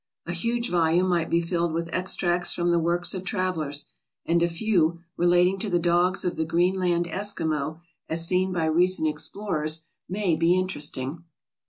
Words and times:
A 0.25 0.31
huge 0.33 0.71
volume 0.71 1.07
might 1.07 1.29
be 1.29 1.41
filled 1.41 1.73
with 1.73 1.87
extracts 1.93 2.53
from 2.55 2.71
the 2.71 2.79
works 2.79 3.13
of 3.13 3.23
travelers, 3.23 3.85
and 4.25 4.41
a 4.41 4.47
few, 4.47 5.01
relating 5.15 5.59
to 5.59 5.69
the 5.69 5.77
dogs 5.77 6.25
of 6.25 6.37
the 6.37 6.43
Greenland 6.43 7.05
Eskimo, 7.05 7.81
as 8.09 8.25
seen 8.25 8.51
by 8.51 8.65
recent 8.65 9.07
explorers, 9.07 9.83
may 10.09 10.35
be 10.35 10.57
interesting. 10.57 11.25